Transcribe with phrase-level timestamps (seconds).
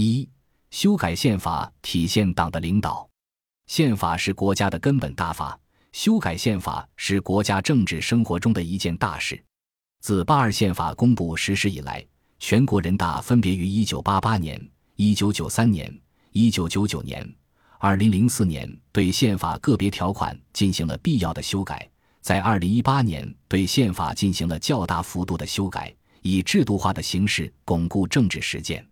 [0.00, 0.28] 一、
[0.70, 3.10] 修改宪法体现党的领导。
[3.66, 5.58] 宪法是国家的根本大法，
[5.90, 9.42] 修改宪法是国家政治生活中的一件大事。
[10.00, 12.06] 自八二宪法公布实施以来，
[12.38, 15.92] 全国人大分别于一九八八年、一九九三年、
[16.30, 17.28] 一九九九年、
[17.78, 21.90] 二零零四年对宪法个别条款进行了必要的修改，
[22.20, 25.92] 在二零一八年对宪法进行了较大幅度的修改，
[26.22, 28.86] 以制度化的形式巩固政治实践。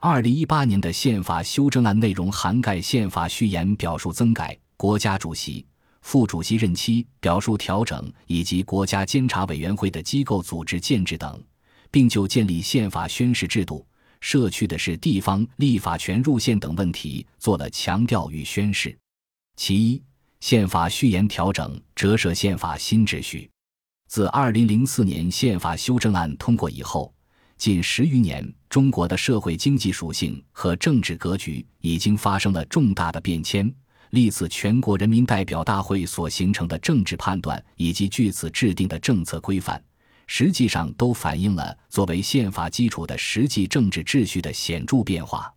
[0.00, 5.66] 二零一八年的宪法修正案内容涵盖宪法序言表述增改、国家主席、
[6.02, 11.42] 副主席任期表述调整以及国家监察委员会的机构组织建制等，
[11.90, 13.84] 并就建立宪法宣誓制度、
[14.20, 18.96] 设去的是地方立法权入宪等问题做了强调与宣示。
[19.56, 20.00] 其一，
[20.38, 23.50] 宪法序言调整折射宪法新秩序。
[24.06, 27.12] 自二零零四年宪法修正案通过以后。
[27.58, 33.70] 近十余年，中国的社会经济属性和政治格局已经发生了重大的变迁。
[34.10, 39.82] 历次全国人民代表大会所形成的政治判断以及据此制定的政策规范，
[40.28, 45.52] 实际上都反映了作为宪法基础的实际政治秩序的显著变化。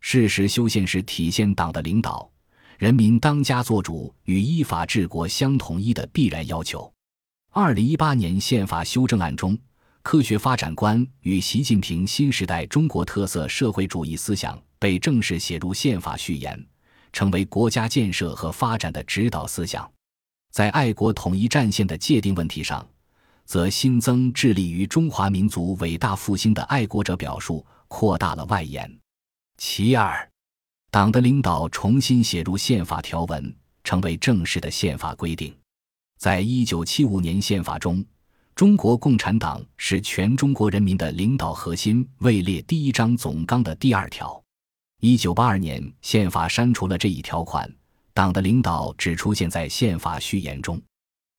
[0.00, 2.28] 事实修宪是体现党的领导、
[2.76, 6.92] 人民当家作主与依法治国相统一的必然要求。
[7.52, 9.56] 二零一八年宪法修正案中。
[10.08, 16.64] 科学发展观与习近平新时代中国特色社会主义思想被正式写入宪法序言，
[17.12, 19.90] 成为国家建设和发展的指导思想。
[20.52, 22.88] 在爱国统一战线的界定问题上，
[23.46, 28.88] 则新增致力于中华民族伟大复兴的爱国者表述，扩大了外延。
[29.58, 30.30] 其二，
[30.92, 35.52] 党的领导重新写入宪法条文，成为正式的宪法规定。
[36.16, 38.06] 在一九七五年宪法中。
[38.56, 44.42] 中国共产党是全中国人民的领导核心，位列第一章总纲的第二条。
[45.02, 47.70] 一九八二年宪法删除了这一条款，
[48.14, 50.80] 党的领导只出现在宪法序言中。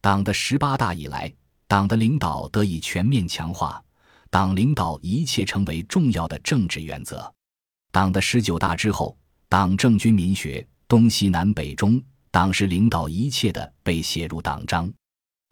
[0.00, 1.32] 党的十八大以来，
[1.68, 3.80] 党的领导得以全面强化，
[4.28, 7.32] 党领导一切成为重要的政治原则。
[7.92, 9.16] 党的十九大之后，
[9.48, 12.02] 党政军民学东西南北中，
[12.32, 14.92] 党是领导一切的，被写入党章。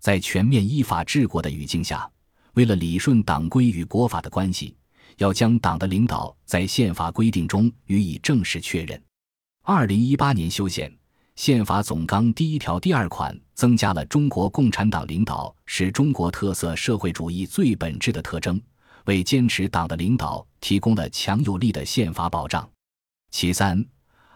[0.02, 2.10] 在全面依法治国的语境下，
[2.54, 4.76] 为了理顺党规与国法的关系，
[5.18, 9.00] 要将党的领导在宪法规定中予以正式确认。
[9.62, 10.92] 二零一八年修宪，
[11.36, 18.60] 宪法总纲第一条第二款增加了中国共产党领导是中国特色社会主义最本质的特征，
[19.04, 22.68] 为坚持党的领导提供了强有力的宪法保障。
[23.30, 23.86] 其三，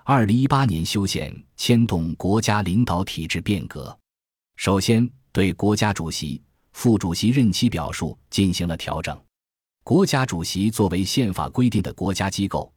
[0.05, 3.99] 二零一八年修宪牵动国家领导体制变革，
[4.55, 5.11] 首先。
[5.37, 6.41] 对国家主席、
[6.73, 9.15] 副主席任期表述进行了调整。
[9.85, 12.73] 国家主席作为宪法规定的国家机构，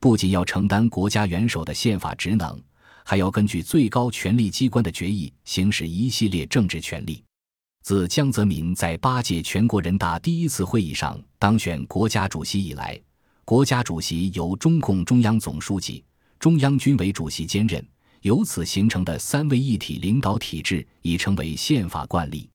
[0.00, 2.60] 不仅要承担国家元首的宪法职能，
[3.04, 7.22] 还要根据最高权力机关的决议行使一系列政治权利。
[7.84, 13.00] 自江泽民在八届全国人大第一次会议上当选国家主席以来，
[13.44, 16.04] 国家主席由中共中央总书记、
[16.40, 17.80] 中央军委主席兼任。
[18.22, 22.48] 由此形成的三位一体领导体制已成为宪法惯例。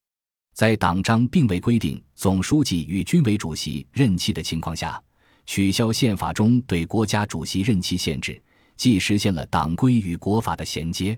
[0.54, 5.02] 在党章并未规定总书记与军委主席任期的情况下，
[5.46, 8.42] 取消宪法中对国家主席任期限制，
[8.78, 11.18] 既实现了党规与国法的衔接，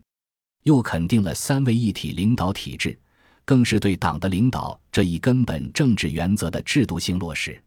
[0.64, 3.00] 又肯定了三位一体领导体制，
[3.46, 7.62] 更是对党的领导这一根本政治原则的制度性落实。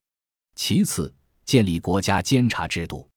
[0.54, 1.12] 其次，
[1.44, 3.08] 建立国家监察制度。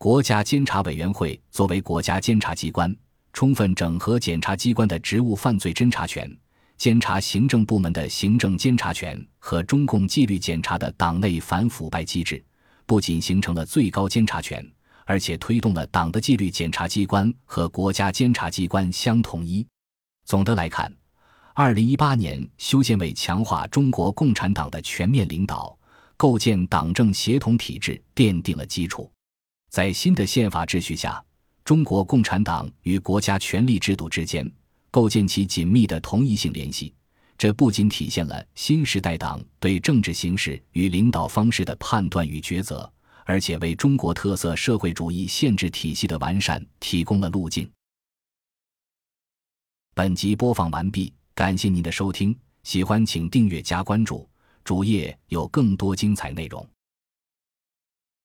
[0.00, 2.90] 国家监察委员会作为国家监察机关，
[3.34, 6.34] 充分整合检察机关的职务犯罪侦查权、
[6.78, 12.42] 监察行政部门的行政监察权和中共纪律检查的党内反腐败机制，
[12.86, 14.66] 不仅形成了最高监察权，
[15.04, 19.66] 而且推动了党的纪律检察机关和国家监察机关相统一。
[20.24, 20.90] 总的来看，
[21.52, 25.78] 二零一八年修宪为强化中国共产党的全面领导、
[26.16, 29.12] 构建党政协同体制奠定了基础。
[29.70, 31.24] 在新的宪法秩序下，
[31.64, 34.50] 中国共产党与国家权力制度之间
[34.90, 36.92] 构建起紧密的同一性联系。
[37.38, 42.92] 这不仅体现了新时代党对政治形势与领导方式的判断与抉择，
[43.24, 47.70] 而且为中国特色社会主义宪制体系的完善提供了路径。
[49.94, 54.28] 本集播放完毕，感谢您的收听，喜欢请订阅加关注，
[54.64, 56.68] 主页有更多精彩内容。